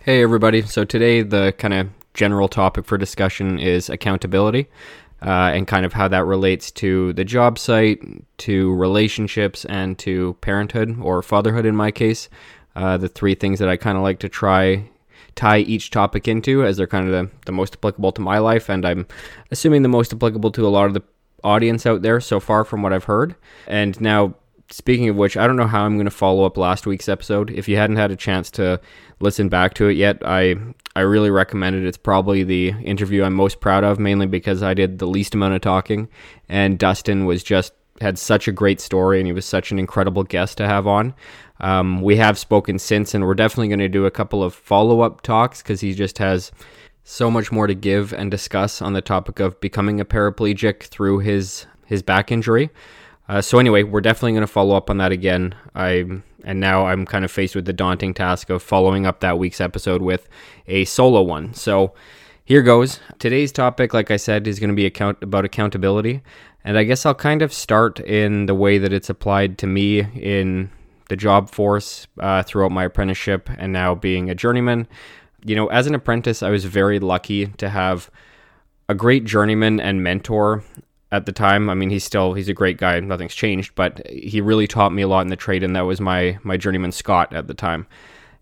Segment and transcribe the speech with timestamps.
[0.00, 0.60] Hey, everybody.
[0.62, 4.68] So, today, the kind of general topic for discussion is accountability
[5.22, 8.00] uh, and kind of how that relates to the job site,
[8.38, 12.28] to relationships, and to parenthood or fatherhood in my case.
[12.76, 14.88] Uh, the three things that I kind of like to try
[15.34, 18.68] tie each topic into as they're kind of the, the most applicable to my life
[18.68, 19.06] and i'm
[19.52, 21.02] assuming the most applicable to a lot of the
[21.44, 23.36] audience out there so far from what i've heard
[23.68, 24.34] and now
[24.70, 27.50] speaking of which, I don't know how I'm going to follow up last week's episode.
[27.50, 28.80] If you hadn't had a chance to
[29.20, 30.56] listen back to it yet, I
[30.94, 31.84] I really recommend it.
[31.84, 35.54] It's probably the interview I'm most proud of, mainly because I did the least amount
[35.54, 36.08] of talking,
[36.48, 40.22] and Dustin was just had such a great story, and he was such an incredible
[40.22, 41.14] guest to have on.
[41.60, 45.00] Um, we have spoken since, and we're definitely going to do a couple of follow
[45.00, 46.52] up talks because he just has
[47.02, 51.20] so much more to give and discuss on the topic of becoming a paraplegic through
[51.20, 52.70] his his back injury.
[53.28, 55.54] Uh, so anyway, we're definitely going to follow up on that again.
[55.74, 56.06] I
[56.44, 59.60] and now I'm kind of faced with the daunting task of following up that week's
[59.60, 60.28] episode with
[60.66, 61.52] a solo one.
[61.52, 61.94] So
[62.44, 63.00] here goes.
[63.18, 66.22] Today's topic, like I said, is going to be account about accountability,
[66.64, 70.00] and I guess I'll kind of start in the way that it's applied to me
[70.00, 70.70] in
[71.10, 74.86] the job force uh, throughout my apprenticeship and now being a journeyman.
[75.44, 78.10] You know, as an apprentice, I was very lucky to have
[78.88, 80.64] a great journeyman and mentor
[81.10, 81.70] at the time.
[81.70, 82.98] I mean, he's still he's a great guy.
[83.00, 86.00] Nothing's changed, but he really taught me a lot in the trade, and that was
[86.00, 87.86] my my journeyman Scott at the time.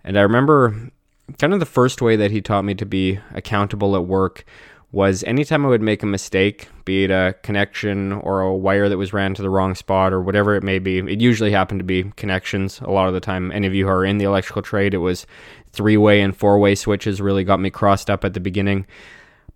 [0.05, 0.91] And I remember
[1.39, 4.45] kind of the first way that he taught me to be accountable at work
[4.93, 8.97] was anytime I would make a mistake, be it a connection or a wire that
[8.97, 10.99] was ran to the wrong spot or whatever it may be.
[10.99, 13.51] It usually happened to be connections a lot of the time.
[13.51, 15.27] Any of you who are in the electrical trade, it was
[15.73, 18.87] three way and four way switches really got me crossed up at the beginning.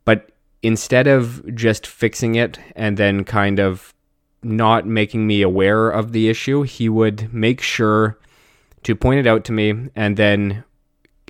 [0.05, 0.31] But
[0.63, 3.95] instead of just fixing it and then kind of
[4.43, 8.19] not making me aware of the issue, he would make sure
[8.83, 10.65] to point it out to me and then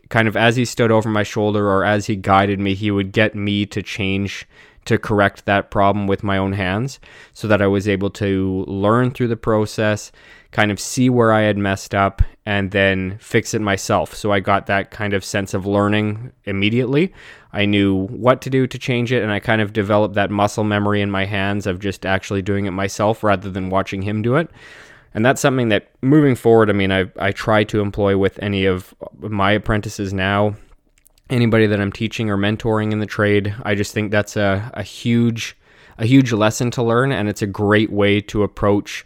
[0.09, 3.13] kind of as he stood over my shoulder or as he guided me, he would
[3.13, 4.47] get me to change
[4.85, 6.99] to correct that problem with my own hands
[7.33, 10.11] so that I was able to learn through the process,
[10.53, 14.15] kind of see where I had messed up, and then fix it myself.
[14.15, 17.13] So I got that kind of sense of learning immediately.
[17.53, 20.65] I knew what to do to change it, and I kind of developed that muscle
[20.65, 24.37] memory in my hands of just actually doing it myself rather than watching him do
[24.37, 24.51] it.
[25.13, 28.65] And that's something that moving forward, I mean, I, I try to employ with any
[28.65, 30.55] of my apprentices now
[31.31, 33.55] anybody that I'm teaching or mentoring in the trade.
[33.63, 35.57] I just think that's a, a huge
[35.99, 39.05] a huge lesson to learn and it's a great way to approach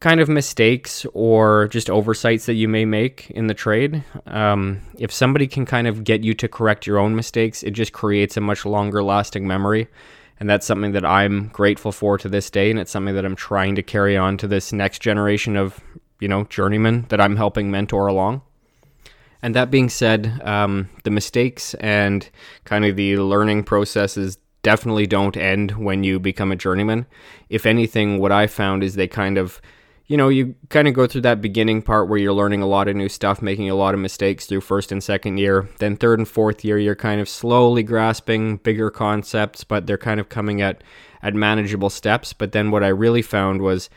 [0.00, 4.04] kind of mistakes or just oversights that you may make in the trade.
[4.26, 7.92] Um, if somebody can kind of get you to correct your own mistakes, it just
[7.92, 9.88] creates a much longer lasting memory.
[10.38, 12.70] And that's something that I'm grateful for to this day.
[12.70, 15.80] And it's something that I'm trying to carry on to this next generation of,
[16.20, 18.42] you know, journeymen that I'm helping mentor along.
[19.42, 22.28] And that being said, um, the mistakes and
[22.64, 27.06] kind of the learning processes definitely don't end when you become a journeyman.
[27.48, 29.60] If anything, what I found is they kind of,
[30.06, 32.86] you know, you kind of go through that beginning part where you're learning a lot
[32.86, 35.68] of new stuff, making a lot of mistakes through first and second year.
[35.78, 40.20] Then third and fourth year, you're kind of slowly grasping bigger concepts, but they're kind
[40.20, 40.82] of coming at
[41.22, 42.32] at manageable steps.
[42.32, 43.90] But then what I really found was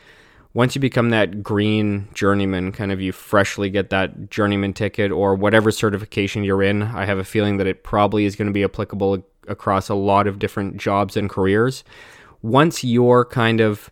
[0.52, 5.36] once you become that green journeyman, kind of you freshly get that journeyman ticket or
[5.36, 8.64] whatever certification you're in, I have a feeling that it probably is going to be
[8.64, 11.84] applicable across a lot of different jobs and careers.
[12.42, 13.90] Once you're kind of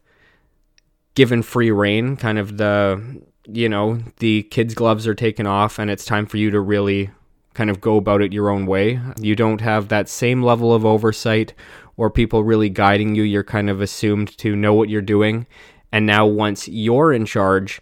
[1.19, 5.91] given free reign, kind of the, you know, the kids' gloves are taken off and
[5.91, 7.11] it's time for you to really
[7.55, 9.01] kind of go about it your own way.
[9.21, 11.55] You don't have that same level of oversight
[11.97, 13.25] or people really guiding you.
[13.25, 15.47] You're kind of assumed to know what you're doing
[15.93, 17.81] and now, once you're in charge,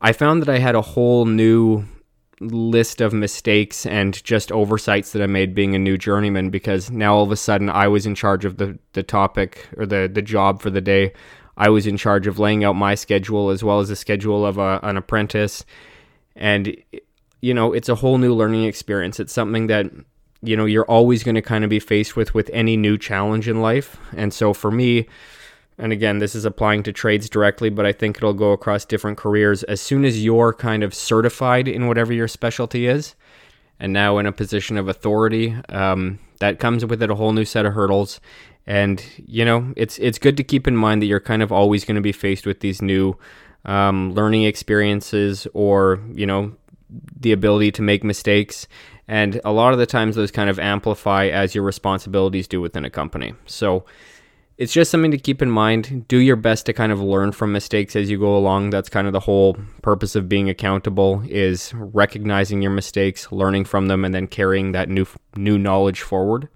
[0.00, 1.84] I found that I had a whole new
[2.40, 7.14] list of mistakes and just oversights that I made being a new journeyman because now
[7.14, 10.20] all of a sudden I was in charge of the, the topic or the, the
[10.20, 11.12] job for the day.
[11.56, 14.58] I was in charge of laying out my schedule as well as the schedule of
[14.58, 15.64] a, an apprentice.
[16.36, 16.76] And,
[17.40, 19.20] you know, it's a whole new learning experience.
[19.20, 19.86] It's something that,
[20.42, 23.48] you know, you're always going to kind of be faced with with any new challenge
[23.48, 23.96] in life.
[24.16, 25.06] And so for me,
[25.78, 29.18] and again, this is applying to trades directly, but I think it'll go across different
[29.18, 29.62] careers.
[29.64, 33.14] As soon as you're kind of certified in whatever your specialty is,
[33.80, 35.54] and now in a position of authority.
[35.68, 38.20] Um, that comes with it a whole new set of hurdles.
[38.66, 41.84] And you know, it's it's good to keep in mind that you're kind of always
[41.84, 43.16] going to be faced with these new
[43.64, 46.52] um, learning experiences, or you know,
[47.20, 48.66] the ability to make mistakes.
[49.06, 52.86] And a lot of the times, those kind of amplify as your responsibilities do within
[52.86, 53.34] a company.
[53.44, 53.84] So
[54.56, 56.06] it's just something to keep in mind.
[56.06, 58.70] Do your best to kind of learn from mistakes as you go along.
[58.70, 63.88] That's kind of the whole purpose of being accountable is recognizing your mistakes, learning from
[63.88, 65.06] them, and then carrying that new
[65.36, 66.48] new knowledge forward.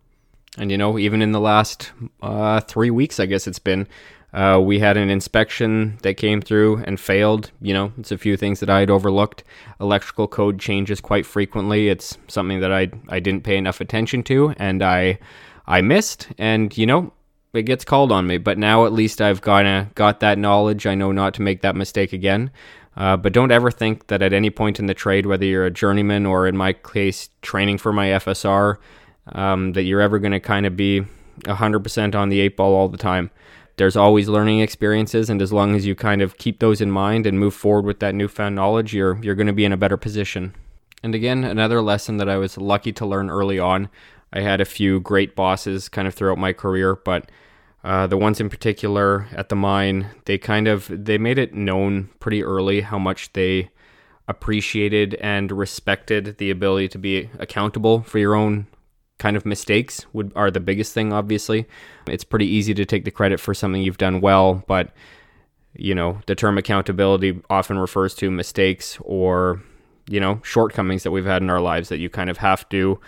[0.56, 1.92] And you know, even in the last
[2.22, 3.86] uh, three weeks, I guess it's been,
[4.32, 7.50] uh, we had an inspection that came through and failed.
[7.60, 9.42] You know, it's a few things that I had overlooked.
[9.80, 11.88] Electrical code changes quite frequently.
[11.88, 15.18] It's something that I I didn't pay enough attention to, and I
[15.66, 16.28] I missed.
[16.38, 17.12] And you know,
[17.58, 18.38] it gets called on me.
[18.38, 20.87] But now at least I've kind got that knowledge.
[20.87, 22.50] I know not to make that mistake again.
[22.96, 25.70] Uh, but don't ever think that at any point in the trade, whether you're a
[25.70, 28.78] journeyman or in my case, training for my FSR,
[29.32, 31.02] um, that you're ever going to kind of be
[31.43, 33.31] 100% on the eight ball all the time.
[33.76, 37.26] There's always learning experiences, and as long as you kind of keep those in mind
[37.26, 39.96] and move forward with that newfound knowledge, you're you're going to be in a better
[39.96, 40.52] position.
[41.05, 43.88] And again, another lesson that I was lucky to learn early on
[44.32, 47.31] I had a few great bosses kind of throughout my career, but
[47.88, 52.11] uh, the ones in particular at the mine, they kind of they made it known
[52.20, 53.70] pretty early how much they
[54.29, 58.67] appreciated and respected the ability to be accountable for your own
[59.19, 61.67] kind of mistakes would are the biggest thing obviously
[62.06, 64.93] it's pretty easy to take the credit for something you've done well but
[65.75, 69.61] you know the term accountability often refers to mistakes or
[70.08, 73.00] you know shortcomings that we've had in our lives that you kind of have to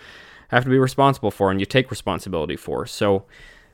[0.51, 2.85] have to be responsible for and you take responsibility for.
[2.85, 3.25] So,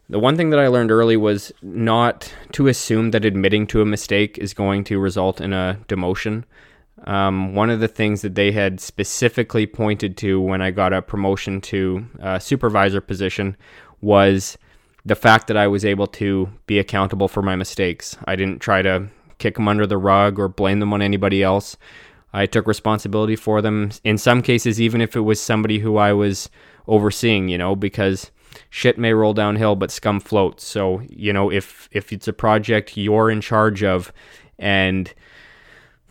[0.09, 3.85] the one thing that I learned early was not to assume that admitting to a
[3.85, 6.45] mistake is going to result in a demotion.
[7.03, 11.01] Um, one of the things that they had specifically pointed to when I got a
[11.01, 13.57] promotion to a supervisor position
[14.01, 14.57] was
[15.05, 18.17] the fact that I was able to be accountable for my mistakes.
[18.25, 19.07] I didn't try to
[19.37, 21.77] kick them under the rug or blame them on anybody else.
[22.33, 23.91] I took responsibility for them.
[24.03, 26.49] In some cases, even if it was somebody who I was
[26.87, 28.31] overseeing, you know, because
[28.77, 30.63] shit may roll downhill, but scum floats.
[30.63, 34.13] So, you know, if if it's a project you're in charge of,
[34.59, 35.11] and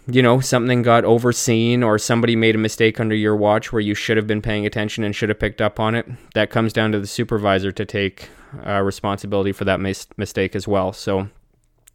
[0.08, 3.94] you know something got overseen or somebody made a mistake under your watch where you
[3.94, 6.90] should have been paying attention and should have picked up on it, that comes down
[6.90, 8.28] to the supervisor to take
[8.66, 10.92] uh, responsibility for that mis- mistake as well.
[10.92, 11.28] So,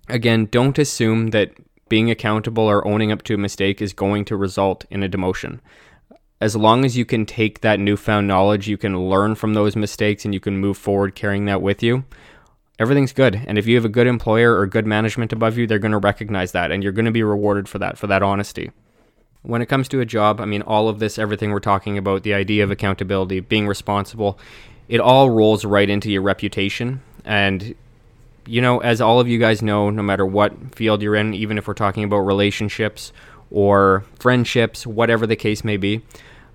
[0.08, 1.52] again, don't assume that
[1.90, 5.60] being accountable or owning up to a mistake is going to result in a demotion.
[6.42, 10.26] As long as you can take that newfound knowledge, you can learn from those mistakes
[10.26, 12.04] and you can move forward carrying that with you,
[12.80, 13.42] everything's good.
[13.46, 16.00] And if you have a good employer or good management above you, they're going to
[16.00, 18.72] recognize that and you're going to be rewarded for that, for that honesty.
[19.44, 22.24] When it comes to a job, I mean, all of this, everything we're talking about,
[22.24, 24.40] the idea of accountability, being responsible,
[24.90, 27.02] it all rolls right into your reputation.
[27.24, 27.76] And
[28.46, 31.58] you know, as all of you guys know, no matter what field you're in, even
[31.58, 33.14] if we're talking about relationships
[33.50, 36.02] or friendships, whatever the case may be,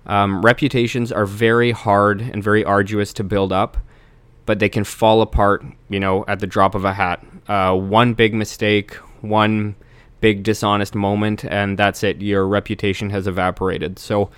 [0.07, 3.77] um, reputations are very hard and very arduous to build up,
[4.45, 7.23] but they can fall apart, you know, at the drop of a hat.
[7.47, 9.75] Uh, one big mistake, one
[10.21, 12.21] big dishonest moment, and that's it.
[12.21, 13.99] Your reputation has evaporated.
[13.99, 14.29] So,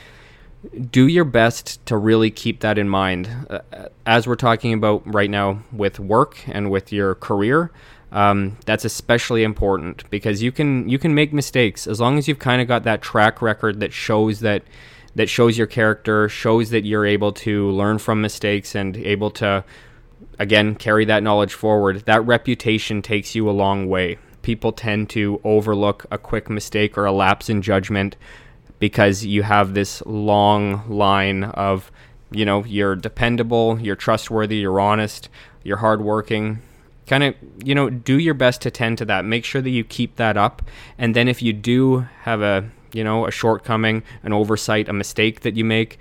[0.91, 3.29] do your best to really keep that in mind.
[3.49, 3.59] Uh,
[4.05, 7.71] as we're talking about right now with work and with your career,
[8.11, 12.39] um, that's especially important because you can you can make mistakes as long as you've
[12.39, 14.63] kind of got that track record that shows that
[15.19, 19.61] that shows your character, shows that you're able to learn from mistakes and able to
[20.39, 22.05] again carry that knowledge forward.
[22.05, 24.17] That reputation takes you a long way.
[24.43, 28.15] People tend to overlook a quick mistake or a lapse in judgment
[28.79, 31.91] because you have this long line of,
[32.31, 35.27] you know, you're dependable, you're trustworthy, you're honest,
[35.63, 36.61] you're hardworking.
[37.07, 39.25] Kind of, you know, do your best to tend to that.
[39.25, 40.61] Make sure that you keep that up.
[40.97, 45.41] And then if you do have a, you know, a shortcoming, an oversight, a mistake
[45.41, 45.99] that you make,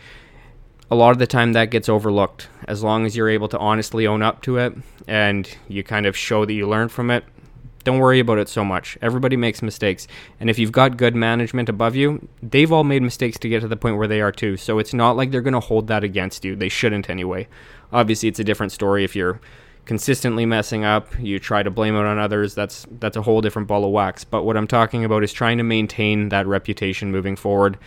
[0.91, 2.49] a lot of the time that gets overlooked.
[2.67, 4.75] As long as you're able to honestly own up to it
[5.07, 7.25] and you kind of show that you learned from it,
[7.85, 8.99] don't worry about it so much.
[9.01, 10.07] Everybody makes mistakes.
[10.41, 13.69] And if you've got good management above you, they've all made mistakes to get to
[13.69, 14.57] the point where they are too.
[14.57, 16.57] So it's not like they're going to hold that against you.
[16.57, 17.49] They shouldn't anyway.
[17.93, 19.41] Obviously, it's a different story if you're
[19.89, 23.67] consistently messing up, you try to blame it on others, that's that's a whole different
[23.67, 24.23] ball of wax.
[24.23, 27.79] But what I'm talking about is trying to maintain that reputation moving forward.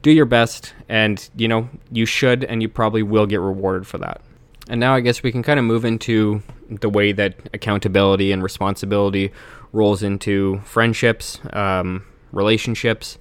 [0.00, 3.98] Do your best and, you know, you should and you probably will get rewarded for
[3.98, 4.22] that.
[4.68, 8.42] And now I guess we can kind of move into the way that accountability and
[8.42, 9.30] responsibility
[9.72, 13.18] rolls into friendships, um, relationships,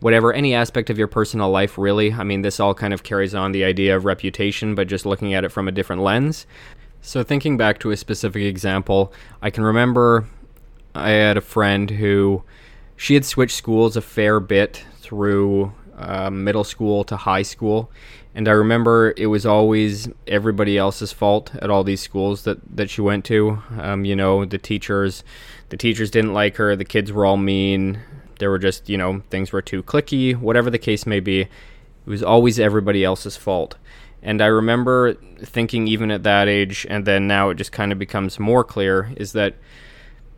[0.00, 2.12] whatever, any aspect of your personal life, really.
[2.12, 5.34] I mean, this all kind of carries on the idea of reputation, but just looking
[5.34, 6.46] at it from a different lens.
[7.06, 10.26] So, thinking back to a specific example, I can remember
[10.92, 12.42] I had a friend who
[12.96, 17.92] she had switched schools a fair bit through uh, middle school to high school.
[18.34, 22.90] And I remember it was always everybody else's fault at all these schools that, that
[22.90, 23.62] she went to.
[23.78, 25.22] Um, you know, the teachers,
[25.68, 26.74] the teachers didn't like her.
[26.74, 28.00] The kids were all mean.
[28.40, 30.34] There were just, you know, things were too clicky.
[30.34, 31.50] Whatever the case may be, it
[32.04, 33.76] was always everybody else's fault.
[34.26, 37.98] And I remember thinking, even at that age, and then now it just kind of
[37.98, 39.54] becomes more clear, is that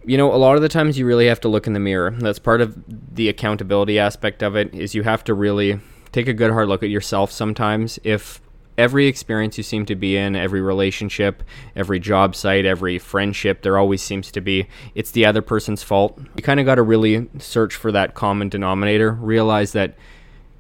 [0.05, 2.11] you know, a lot of the times you really have to look in the mirror.
[2.11, 5.81] That's part of the accountability aspect of it is you have to really
[6.13, 7.99] take a good hard look at yourself sometimes.
[8.05, 8.41] If
[8.79, 11.43] every experience you seem to be in, every relationship,
[11.75, 16.19] every job site, every friendship, there always seems to be it's the other person's fault.
[16.37, 19.97] You kind of got to really search for that common denominator, realize that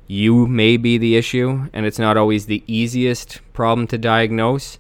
[0.08, 4.78] you may be the issue and it's not always the easiest problem to diagnose,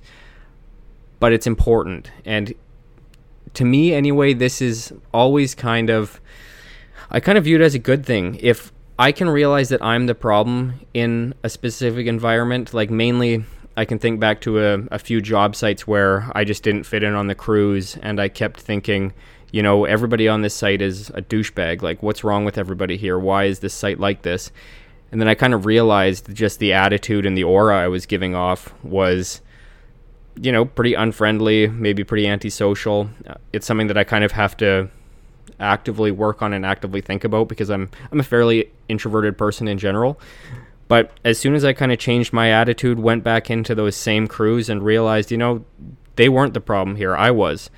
[1.20, 2.10] but it's important.
[2.24, 2.54] And
[3.54, 6.20] to me anyway, this is always kind of
[7.10, 8.38] I kind of view it as a good thing.
[8.40, 13.44] If I can realize that I'm the problem in a specific environment, like mainly
[13.76, 17.02] I can think back to a, a few job sites where I just didn't fit
[17.02, 19.12] in on the crews and I kept thinking,
[19.52, 21.80] you know, everybody on this site is a douchebag.
[21.80, 23.18] Like, what's wrong with everybody here?
[23.18, 24.50] Why is this site like this?
[25.10, 28.34] And then I kind of realized just the attitude and the aura I was giving
[28.34, 29.40] off was
[30.40, 33.10] you know, pretty unfriendly, maybe pretty antisocial.
[33.26, 34.88] Uh, it's something that I kind of have to
[35.60, 39.78] actively work on and actively think about because I'm I'm a fairly introverted person in
[39.78, 40.20] general.
[40.86, 44.26] But as soon as I kind of changed my attitude, went back into those same
[44.26, 45.64] crews and realized, you know,
[46.16, 47.14] they weren't the problem here.
[47.14, 47.68] I was.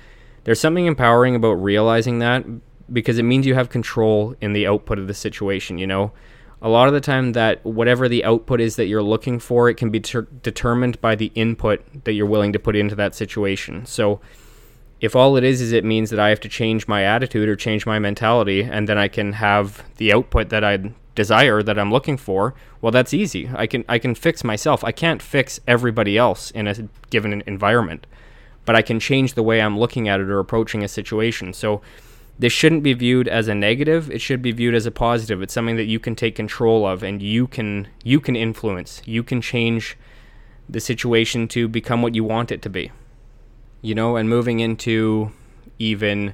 [0.43, 2.45] There's something empowering about realizing that
[2.91, 6.11] because it means you have control in the output of the situation, you know
[6.61, 9.75] a lot of the time that whatever the output is that you're looking for it
[9.75, 13.85] can be ter- determined by the input that you're willing to put into that situation.
[13.85, 14.21] So
[14.99, 17.55] if all it is is it means that i have to change my attitude or
[17.55, 20.77] change my mentality and then i can have the output that i
[21.15, 23.49] desire that i'm looking for well that's easy.
[23.53, 24.83] I can i can fix myself.
[24.83, 26.75] I can't fix everybody else in a
[27.09, 28.07] given environment
[28.65, 31.53] but i can change the way i'm looking at it or approaching a situation.
[31.53, 31.81] So
[32.41, 35.43] this shouldn't be viewed as a negative it should be viewed as a positive.
[35.43, 39.01] It's something that you can take control of and you can you can influence.
[39.05, 39.95] You can change
[40.67, 42.91] the situation to become what you want it to be
[43.81, 45.31] you know and moving into
[45.77, 46.33] even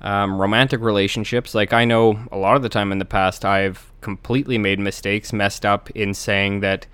[0.00, 1.54] um, romantic relationships.
[1.54, 5.32] Like i know a lot of the time in the past i've completely made mistakes
[5.32, 6.86] messed up in saying that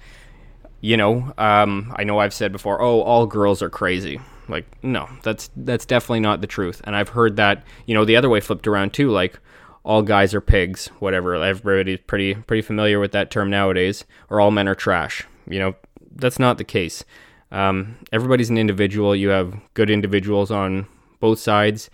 [0.81, 5.09] you know um, i know i've said before oh all girls are crazy like, no,
[5.23, 6.81] that's that's definitely not the truth.
[6.85, 9.39] And I've heard that, you know, the other way flipped around too, like
[9.85, 11.35] all guys are pigs, whatever.
[11.35, 15.25] Everybody's pretty pretty familiar with that term nowadays, or all men are trash.
[15.49, 15.75] You know,
[16.17, 17.05] that's not the case.
[17.53, 19.15] Um, everybody's an individual.
[19.15, 20.87] You have good individuals on
[21.21, 21.91] both sides,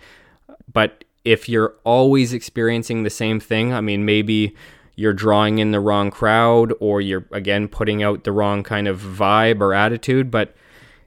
[0.71, 4.55] but if you're always experiencing the same thing, I mean, maybe
[4.95, 8.99] you're drawing in the wrong crowd, or you're again putting out the wrong kind of
[8.99, 10.55] vibe or attitude, but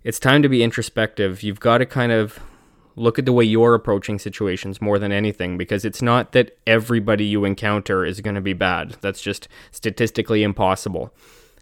[0.05, 1.43] it's time to be introspective.
[1.43, 2.39] You've got to kind of
[2.97, 7.25] look at the way you're approaching situations more than anything because it's not that everybody
[7.25, 8.97] you encounter is going to be bad.
[9.01, 11.13] That's just statistically impossible.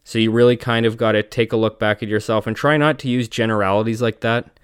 [0.05, 2.77] So you really kind of got to take a look back at yourself and try
[2.77, 4.59] not to use generalities like that.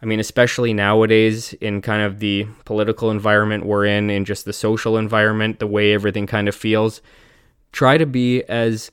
[0.00, 4.52] I mean, especially nowadays in kind of the political environment we're in, in just the
[4.52, 7.02] social environment, the way everything kind of feels.
[7.72, 8.90] Try to be as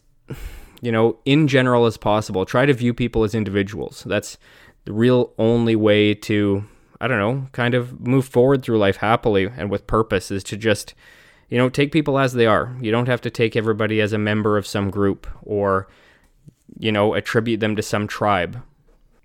[0.86, 2.46] you know, in general as possible.
[2.46, 4.04] Try to view people as individuals.
[4.06, 4.38] That's
[4.86, 6.64] the real only way to,
[7.02, 10.56] I don't know, kind of move forward through life happily and with purpose is to
[10.56, 10.94] just,
[11.50, 12.76] you know, take people as they are.
[12.80, 15.88] You don't have to take everybody as a member of some group or,
[16.78, 18.62] you know, attribute them to some tribe.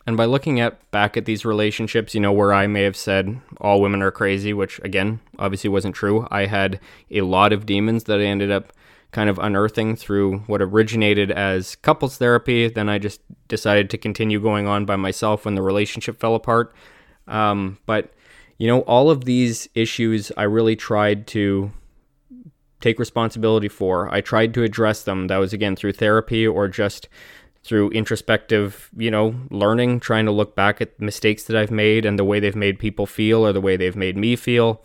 [0.06, 3.38] And by looking at back at these relationships, you know, where I may have said
[3.60, 6.26] all women are crazy, which again, obviously wasn't true.
[6.30, 8.72] I had a lot of demons that I ended up
[9.12, 12.68] kind of unearthing through what originated as couples therapy.
[12.68, 16.74] Then I just decided to continue going on by myself when the relationship fell apart.
[17.26, 18.12] Um, but,
[18.58, 21.72] you know, all of these issues I really tried to
[22.80, 24.12] take responsibility for.
[24.12, 25.26] I tried to address them.
[25.26, 27.08] That was again through therapy or just
[27.62, 32.18] through introspective, you know, learning, trying to look back at mistakes that I've made and
[32.18, 34.82] the way they've made people feel or the way they've made me feel.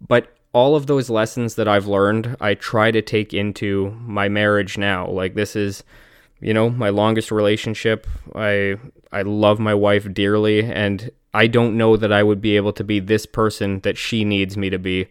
[0.00, 4.76] But all of those lessons that I've learned, I try to take into my marriage
[4.76, 5.08] now.
[5.08, 5.84] Like this is,
[6.40, 8.06] you know, my longest relationship.
[8.34, 8.76] I
[9.12, 12.84] I love my wife dearly and I don't know that I would be able to
[12.84, 15.06] be this person that she needs me to be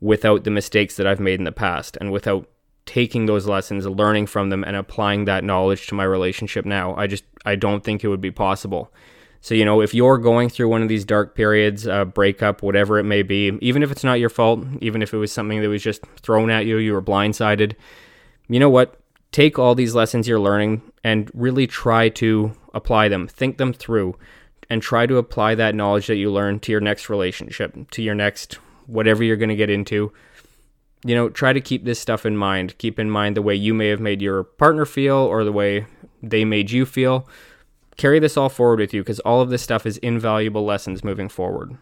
[0.00, 2.48] without the mistakes that I've made in the past and without
[2.84, 6.96] taking those lessons, learning from them, and applying that knowledge to my relationship now.
[6.96, 8.92] I just I don't think it would be possible.
[9.42, 12.98] So you know, if you're going through one of these dark periods, uh, breakup, whatever
[12.98, 15.68] it may be, even if it's not your fault, even if it was something that
[15.68, 17.74] was just thrown at you, you were blindsided,
[18.48, 18.98] you know what?
[19.32, 23.26] Take all these lessons you're learning and really try to apply them.
[23.26, 24.16] Think them through
[24.70, 28.14] and try to apply that knowledge that you learned to your next relationship, to your
[28.14, 28.54] next
[28.86, 30.12] whatever you're going to get into
[31.04, 32.78] you know, try to keep this stuff in mind.
[32.78, 35.86] Keep in mind the way you may have made your partner feel or the way
[36.22, 37.28] they made you feel.
[37.96, 41.28] Carry this all forward with you because all of this stuff is invaluable lessons moving
[41.28, 41.76] forward.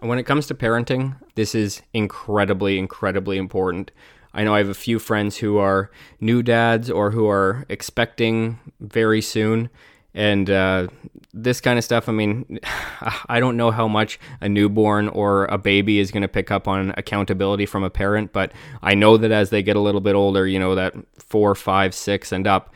[0.00, 3.92] And when it comes to parenting, this is incredibly, incredibly important.
[4.34, 8.58] I know I have a few friends who are new dads or who are expecting
[8.80, 9.68] very soon.
[10.14, 10.88] And uh,
[11.32, 12.58] this kind of stuff, I mean,
[13.28, 16.66] I don't know how much a newborn or a baby is going to pick up
[16.68, 20.14] on accountability from a parent, but I know that as they get a little bit
[20.14, 22.74] older, you know, that four, five, six, and up,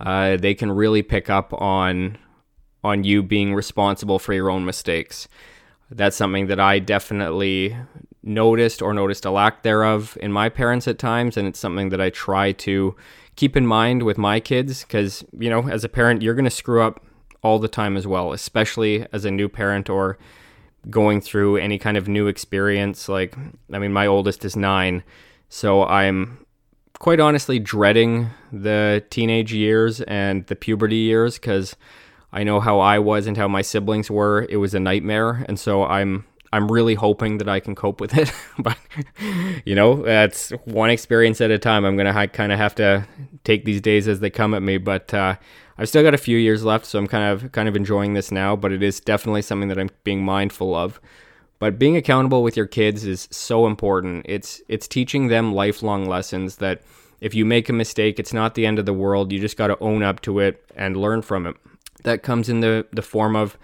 [0.00, 2.18] uh, they can really pick up on
[2.84, 5.26] on you being responsible for your own mistakes.
[5.90, 7.76] That's something that I definitely
[8.22, 12.00] noticed or noticed a lack thereof in my parents at times, and it's something that
[12.00, 12.94] I try to
[13.34, 16.50] keep in mind with my kids because you know, as a parent, you're going to
[16.50, 17.04] screw up
[17.42, 20.18] all the time as well, especially as a new parent or
[20.88, 23.08] going through any kind of new experience.
[23.08, 23.36] Like,
[23.72, 25.02] I mean, my oldest is nine,
[25.48, 26.45] so I'm
[26.98, 31.76] quite honestly dreading the teenage years and the puberty years because
[32.32, 34.46] I know how I was and how my siblings were.
[34.48, 38.16] It was a nightmare, and so I'm I'm really hoping that I can cope with
[38.16, 38.32] it.
[38.58, 38.78] but
[39.64, 41.84] you know, that's one experience at a time.
[41.84, 43.06] I'm gonna ha- kind of have to
[43.44, 44.78] take these days as they come at me.
[44.78, 45.36] But uh,
[45.78, 48.30] I've still got a few years left, so I'm kind of kind of enjoying this
[48.30, 48.56] now.
[48.56, 51.00] But it is definitely something that I'm being mindful of.
[51.58, 54.26] But being accountable with your kids is so important.
[54.28, 56.82] It's it's teaching them lifelong lessons that
[57.20, 59.32] if you make a mistake, it's not the end of the world.
[59.32, 61.56] You just got to own up to it and learn from it.
[62.02, 63.56] That comes in the the form of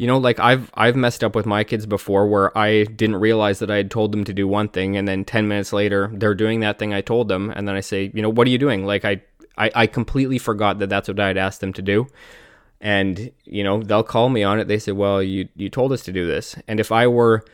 [0.00, 3.58] you know like i've i've messed up with my kids before where i didn't realize
[3.58, 6.34] that i had told them to do one thing and then 10 minutes later they're
[6.34, 8.56] doing that thing i told them and then i say you know what are you
[8.56, 9.20] doing like i
[9.58, 12.06] i, I completely forgot that that's what i'd asked them to do
[12.80, 14.68] and you know they'll call me on it.
[14.68, 16.56] They say well you you told us to do this.
[16.66, 17.44] And if i were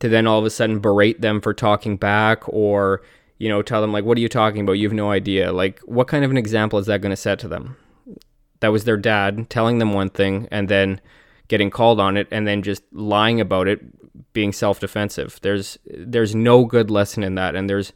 [0.00, 3.02] to then all of a sudden berate them for talking back or
[3.38, 4.72] you know tell them like what are you talking about?
[4.72, 5.52] You have no idea.
[5.52, 7.76] Like what kind of an example is that going to set to them?
[8.60, 11.00] That was their dad telling them one thing and then
[11.48, 13.80] getting called on it and then just lying about it
[14.32, 15.38] being self-defensive.
[15.42, 17.54] There's there's no good lesson in that.
[17.54, 17.92] And there's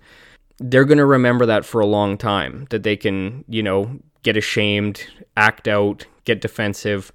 [0.59, 4.37] they're going to remember that for a long time that they can you know get
[4.37, 7.12] ashamed act out get defensive.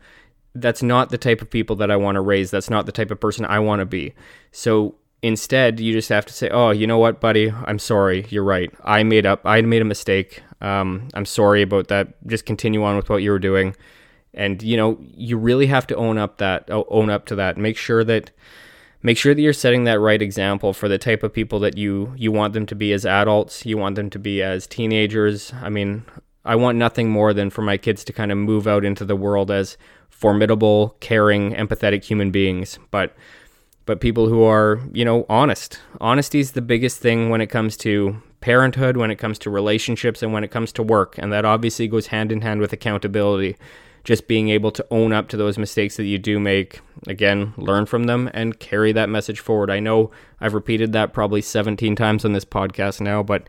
[0.54, 2.52] That's not the type of people that I want to raise.
[2.52, 4.14] That's not the type of person I want to be.
[4.52, 7.52] So instead you just have to say oh you know what buddy?
[7.52, 8.26] I'm sorry.
[8.30, 8.72] You're right.
[8.84, 10.44] I made up i made a mistake.
[10.62, 12.14] Um, i'm sorry about that.
[12.28, 13.76] Just continue on with what you were doing.
[14.34, 17.58] And you know you really have to own up that own up to that.
[17.58, 18.32] Make sure that
[19.02, 22.14] make sure that you're setting that right example for the type of people that you
[22.16, 25.54] you want them to be as adults you want them to be as teenagers.
[25.62, 26.06] I mean
[26.46, 29.16] i want nothing more than for my kids to kind of move out into the
[29.16, 29.78] world as
[30.16, 32.80] formidable caring empathetic human beings.
[32.90, 33.14] But
[33.86, 35.80] but people who are you know honest.
[36.00, 40.22] Honesty is the biggest thing when it comes to parenthood when it comes to relationships
[40.22, 41.16] and when it comes to work.
[41.18, 43.58] And that obviously goes hand in hand with accountability.
[44.04, 47.88] Just being able to own up to those mistakes that you do make, again, learn
[47.88, 49.72] from them and carry that message forward.
[49.72, 53.48] I know I've repeated that probably 17 times on this podcast now, but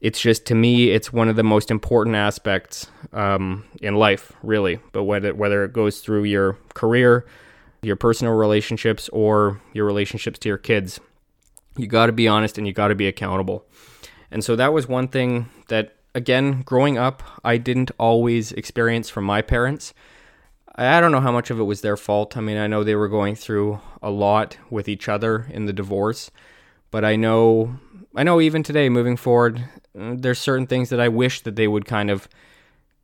[0.00, 4.80] it's just to me, it's one of the most important aspects um, in life, really.
[4.92, 7.26] But whether whether it goes through your career,
[7.82, 11.00] your personal relationships, or your relationships to your kids,
[11.76, 13.66] you got to be honest and you got to be accountable.
[14.30, 19.24] And so that was one thing that again, growing up, I didn't always experience from
[19.24, 19.94] my parents.
[20.74, 22.36] I don't know how much of it was their fault.
[22.36, 25.72] I mean, I know they were going through a lot with each other in the
[25.72, 26.30] divorce,
[26.90, 27.78] but I know
[28.16, 29.64] I know even today moving forward,
[29.96, 32.28] mm, there's certain things that I wish that they would kind of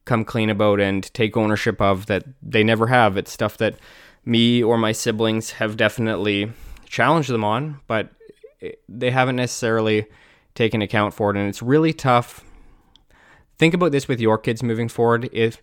[0.04, 3.16] come clean about and take ownership of that they never have.
[3.16, 3.76] It's stuff that
[4.24, 6.52] me or my siblings have definitely
[6.86, 8.10] challenged them on, but
[8.88, 10.06] they haven't necessarily
[10.54, 12.42] taken account for it and it's really tough
[13.58, 15.28] think about this with your kids moving forward.
[15.32, 15.62] If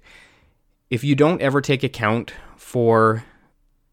[0.90, 3.24] if you don't ever take account for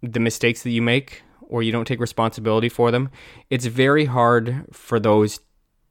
[0.02, 3.10] the mistakes that you make or you don't take responsibility for them,
[3.50, 5.40] it's very hard for those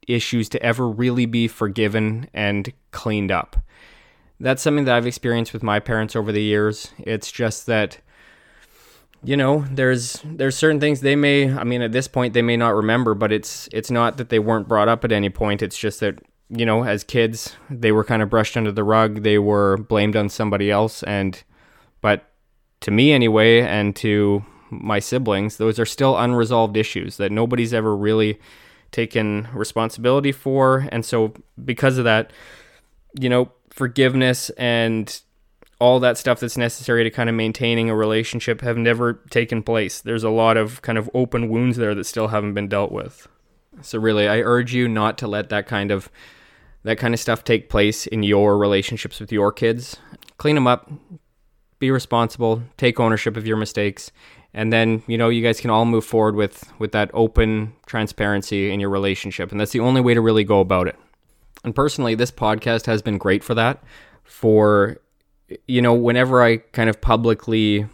[0.07, 3.57] issues to ever really be forgiven and cleaned up.
[4.39, 6.91] That's something that I've experienced with my parents over the years.
[6.97, 7.99] It's just that
[9.21, 12.55] you know, there's there's certain things they may I mean at this point they may
[12.55, 15.61] not remember, but it's it's not that they weren't brought up at any point.
[15.61, 16.19] It's just that
[16.49, 19.21] you know, as kids, they were kind of brushed under the rug.
[19.21, 21.03] They were blamed on somebody else.
[21.03, 21.41] And,
[22.01, 22.31] but
[22.81, 27.95] to me anyway, and to my siblings, those are still unresolved issues that nobody's ever
[27.95, 28.39] really
[28.91, 30.88] taken responsibility for.
[30.91, 32.32] And so, because of that,
[33.19, 35.21] you know, forgiveness and
[35.79, 40.01] all that stuff that's necessary to kind of maintaining a relationship have never taken place.
[40.01, 43.27] There's a lot of kind of open wounds there that still haven't been dealt with.
[43.82, 46.10] So really, I urge you not to let that kind of
[46.84, 49.97] that kind of stuff take place in your relationships with your kids.
[50.38, 50.89] Clean them up,
[51.77, 54.12] be responsible, take ownership of your mistakes,
[54.53, 58.71] and then you know you guys can all move forward with with that open transparency
[58.71, 60.95] in your relationship, and that's the only way to really go about it.
[61.63, 63.83] And personally, this podcast has been great for that.
[64.23, 64.97] For
[65.67, 67.85] you know, whenever I kind of publicly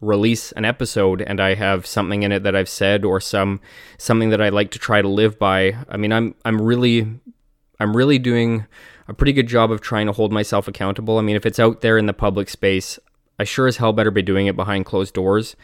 [0.00, 3.60] release an episode and I have something in it that I've said or some
[3.98, 7.06] something that I like to try to live by, I mean, I'm I'm really
[7.80, 8.66] I'm really doing
[9.08, 11.18] a pretty good job of trying to hold myself accountable.
[11.18, 12.98] I mean, if it's out there in the public space,
[13.38, 15.56] I sure as hell better be doing it behind closed doors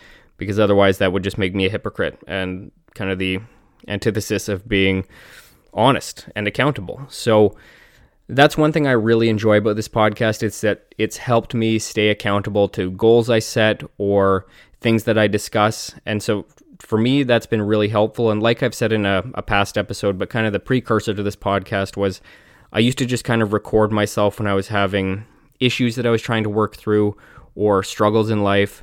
[0.42, 3.40] because otherwise that would just make me a hypocrite and kind of the
[3.88, 5.06] antithesis of being
[5.72, 7.00] honest and accountable.
[7.08, 7.56] So
[8.28, 10.42] that's one thing I really enjoy about this podcast.
[10.42, 14.46] It's that it's helped me stay accountable to goals I set or
[14.80, 15.94] things that I discuss.
[16.06, 16.46] And so
[16.80, 18.30] for me, that's been really helpful.
[18.30, 21.22] And like I've said in a, a past episode, but kind of the precursor to
[21.22, 22.20] this podcast was
[22.72, 25.24] I used to just kind of record myself when I was having
[25.60, 27.16] issues that I was trying to work through
[27.54, 28.82] or struggles in life.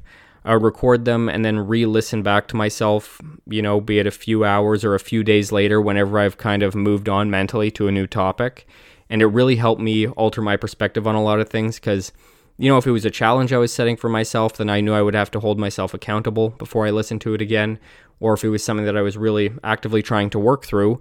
[0.49, 4.11] I record them and then re listen back to myself, you know, be it a
[4.11, 7.87] few hours or a few days later, whenever I've kind of moved on mentally to
[7.87, 8.67] a new topic.
[9.11, 12.11] And it really helped me alter my perspective on a lot of things because,
[12.57, 14.91] you know, if it was a challenge I was setting for myself, then I knew
[14.91, 17.77] I would have to hold myself accountable before I listened to it again.
[18.19, 20.99] Or if it was something that I was really actively trying to work through,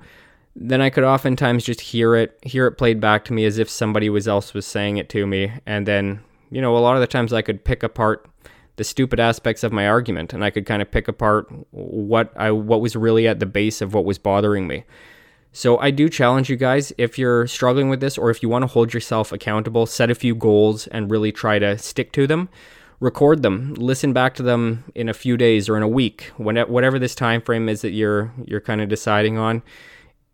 [0.54, 3.70] then I could oftentimes just hear it, hear it played back to me as if
[3.70, 5.54] somebody was else was saying it to me.
[5.64, 8.28] And then, you know, a lot of the times I could pick apart
[8.78, 12.50] the stupid aspects of my argument and I could kind of pick apart what I
[12.52, 14.84] what was really at the base of what was bothering me.
[15.52, 18.62] So I do challenge you guys if you're struggling with this or if you want
[18.62, 22.48] to hold yourself accountable, set a few goals and really try to stick to them.
[23.00, 26.98] Record them, listen back to them in a few days or in a week, whatever
[26.98, 29.62] this time frame is that you're you're kind of deciding on.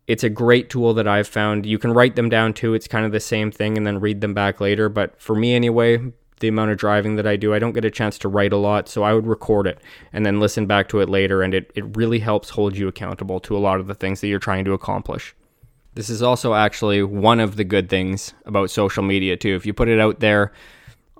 [0.07, 1.65] It's a great tool that I've found.
[1.65, 2.75] You can write them down too.
[2.75, 5.55] It's kind of the same thing and then read them back later, but for me
[5.55, 7.53] anyway, the amount of driving that I do.
[7.53, 9.79] I don't get a chance to write a lot, so I would record it
[10.11, 13.39] and then listen back to it later, and it, it really helps hold you accountable
[13.41, 15.35] to a lot of the things that you're trying to accomplish.
[15.93, 19.55] This is also actually one of the good things about social media, too.
[19.55, 20.51] If you put it out there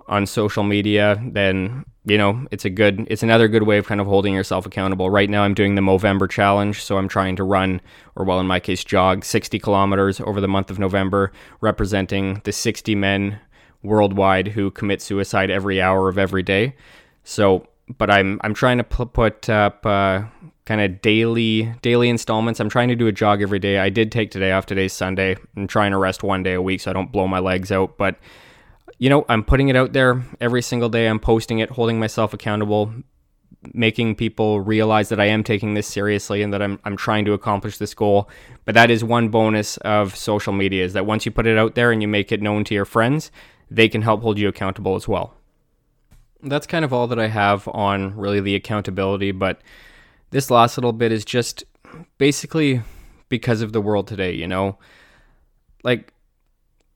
[0.07, 3.99] on social media, then you know it's a good it's another good way of kind
[3.99, 7.43] of holding yourself accountable right now i'm doing the movember challenge so i'm trying to
[7.43, 7.81] run
[8.15, 12.51] or well in my case jog 60 kilometers over the month of november representing the
[12.51, 13.39] 60 men
[13.85, 16.75] worldwide who commit suicide every hour of every day.
[17.23, 17.67] So,
[17.97, 20.23] but I'm I'm trying to put up uh,
[20.65, 22.59] kind of daily daily installments.
[22.59, 23.79] I'm trying to do a jog every day.
[23.79, 24.65] I did take today off.
[24.65, 25.37] Today's Sunday.
[25.55, 27.97] I'm trying to rest one day a week so I don't blow my legs out.
[27.97, 28.17] But
[28.97, 31.07] you know, I'm putting it out there every single day.
[31.07, 32.93] I'm posting it, holding myself accountable,
[33.73, 37.33] making people realize that I am taking this seriously and that I'm I'm trying to
[37.33, 38.29] accomplish this goal.
[38.65, 41.75] But that is one bonus of social media is that once you put it out
[41.75, 43.31] there and you make it known to your friends,
[43.69, 45.33] they can help hold you accountable as well.
[46.43, 49.61] That's kind of all that I have on really the accountability, but
[50.31, 51.63] this last little bit is just
[52.17, 52.81] basically
[53.29, 54.77] because of the world today, you know?
[55.83, 56.13] Like,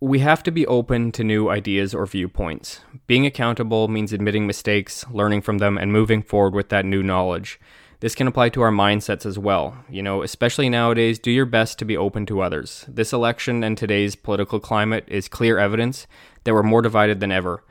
[0.02, 2.82] we have to be open to new ideas or viewpoints.
[3.08, 7.60] Being accountable means admitting mistakes, learning from them, and moving forward with that new knowledge.
[8.02, 9.78] This can apply to our mindsets as well.
[9.90, 12.86] You know, especially nowadays, do your best to be open to others.
[12.88, 16.08] This election and today's political climate is clear evidence
[16.46, 17.62] that we're more divided than ever.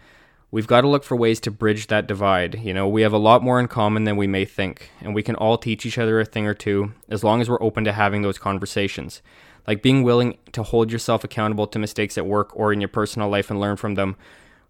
[0.51, 2.61] We've got to look for ways to bridge that divide.
[2.61, 5.23] You know, we have a lot more in common than we may think, and we
[5.23, 7.93] can all teach each other a thing or two as long as we're open to
[7.93, 9.23] having those conversations.
[9.67, 13.31] Like being willing to hold yourself accountable to mistakes at work or in your personal
[13.31, 14.17] life and learn from them.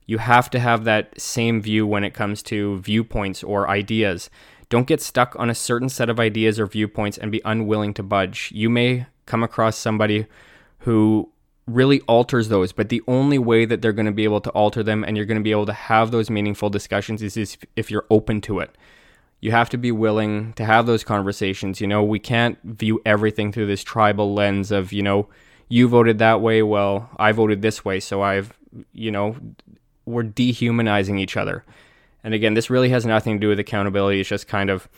[0.07, 4.31] You have to have that same view when it comes to viewpoints or ideas.
[4.69, 8.03] Don't get stuck on a certain set of ideas or viewpoints and be unwilling to
[8.03, 8.51] budge.
[8.55, 10.27] You may come across somebody
[10.81, 11.31] who
[11.67, 14.83] really alters those, but the only way that they're going to be able to alter
[14.83, 18.07] them and you're going to be able to have those meaningful discussions is if you're
[18.11, 18.75] open to it.
[19.41, 21.81] You have to be willing to have those conversations.
[21.81, 25.29] You know, we can't view everything through this tribal lens of, you know,
[25.69, 28.53] you voted that way, well, I voted this way, so I've,
[28.93, 29.37] you know,
[30.07, 31.65] we're dehumanizing each other.
[32.25, 34.21] And again, this really has nothing to do with accountability.
[34.21, 34.89] It's just kind of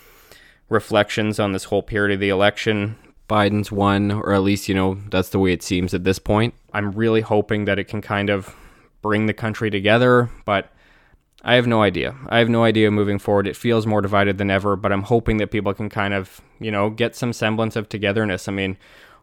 [0.69, 2.97] reflections on this whole period of the election.
[3.29, 6.55] Biden's won, or at least, you know, that's the way it seems at this point.
[6.73, 8.57] I'm really hoping that it can kind of
[9.03, 10.73] bring the country together, but
[11.43, 12.15] I have no idea.
[12.29, 13.47] I have no idea moving forward.
[13.47, 16.71] It feels more divided than ever, but I'm hoping that people can kind of, you
[16.71, 18.49] know, get some semblance of togetherness.
[18.49, 18.77] I mean,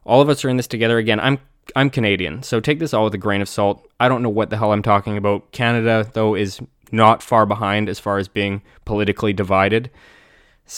[0.05, 1.19] all of us are in this together again.
[1.19, 1.39] I'm
[1.75, 3.85] I'm Canadian, so take this all with a grain of salt.
[3.99, 5.51] I don't know what the hell I'm talking about.
[5.51, 9.91] Canada, though, is not far behind as far as being politically divided.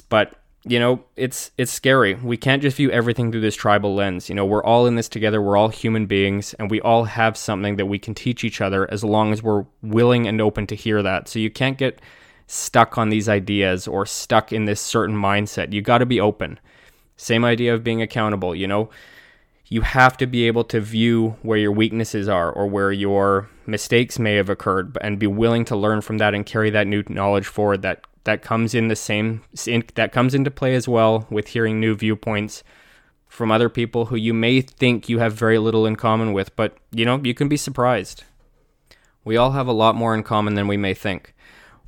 [0.09, 2.15] But you know, it's it's scary.
[2.15, 4.27] We can't just view everything through this tribal lens.
[4.27, 5.41] You know, we're all in this together.
[5.41, 8.89] We're all human beings, and we all have something that we can teach each other
[8.91, 11.27] as long as we're willing and open to hear that.
[11.29, 12.01] So you can't get
[12.47, 15.71] stuck on these ideas or stuck in this certain mindset.
[15.71, 16.59] You got to be open.
[17.15, 18.53] Same idea of being accountable.
[18.53, 18.89] You know,
[19.69, 24.17] you have to be able to view where your weaknesses are or where your mistakes
[24.17, 27.45] may have occurred and be willing to learn from that and carry that new knowledge
[27.45, 29.41] forward that that comes in the same
[29.95, 32.63] that comes into play as well with hearing new viewpoints
[33.27, 36.75] from other people who you may think you have very little in common with, but
[36.91, 38.23] you know, you can be surprised.
[39.23, 41.35] We all have a lot more in common than we may think.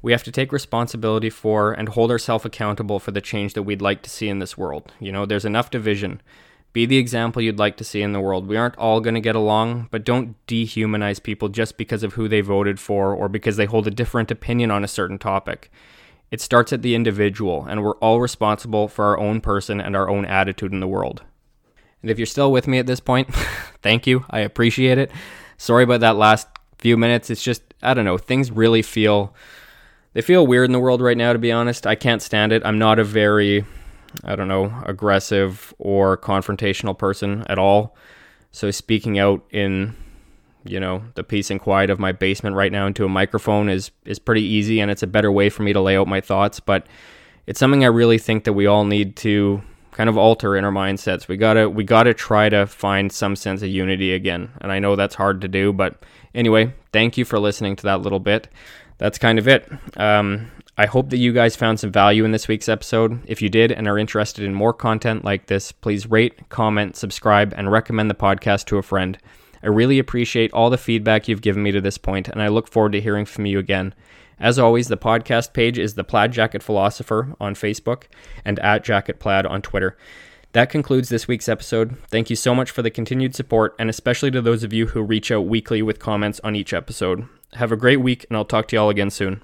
[0.04, 3.82] We have to take responsibility for and hold ourselves accountable for the change that we'd
[3.82, 4.94] like to see in this world.
[5.00, 6.22] You know, there's enough division.
[6.74, 8.48] Be the example you'd like to see in the world.
[8.48, 12.30] We aren't all going to get along, but don't dehumanize people just because of who
[12.30, 15.70] they voted for or because they hold a different opinion on a certain topic.
[16.30, 20.10] It starts at the individual, and we're all responsible for our own person and our
[20.10, 21.24] own attitude in the world.
[22.02, 23.34] And if you're still with me at this point,
[23.82, 24.26] thank you.
[24.30, 25.12] I appreciate it.
[25.58, 27.30] Sorry about that last few minutes.
[27.30, 29.36] It's just, I don't know, things really feel
[30.14, 31.88] they feel weird in the world right now to be honest.
[31.88, 32.64] I can't stand it.
[32.66, 33.66] I'm not a very
[34.24, 37.96] I don't know, aggressive or confrontational person at all.
[38.52, 39.96] So speaking out in
[40.64, 43.92] you know the peace and quiet of my basement right now into a microphone is
[44.06, 46.60] is pretty easy and it's a better way for me to lay out my thoughts.
[46.60, 46.88] But
[47.48, 50.72] it's something i really think that we all need to kind of alter in our
[50.72, 51.28] mindsets.
[51.28, 54.52] We gotta we gotta try to find some sense of unity again.
[54.62, 56.04] And i know that's hard to do but
[56.36, 58.48] anyway thank you for listening to that little bit.
[58.98, 59.68] That's kind of it.
[59.98, 63.20] Um, I hope that you guys found some value in this week's episode.
[63.28, 67.54] If you did and are interested in more content like this, please rate, comment, subscribe,
[67.56, 69.18] and recommend the podcast to a friend.
[69.62, 72.68] I really appreciate all the feedback you've given me to this point, and I look
[72.68, 73.94] forward to hearing from you again.
[74.40, 78.06] As always, the podcast page is the Plaid Jacket Philosopher on Facebook
[78.44, 79.96] and at Jacket Plaid on Twitter.
[80.54, 81.98] That concludes this week's episode.
[82.08, 85.04] Thank you so much for the continued support, and especially to those of you who
[85.04, 87.28] reach out weekly with comments on each episode.
[87.54, 89.42] Have a great week, and I'll talk to you all again soon.